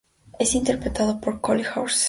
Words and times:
Es 0.39 0.55
interpretado 0.55 1.21
por 1.21 1.41
Cole 1.41 1.63
Hauser. 1.63 1.99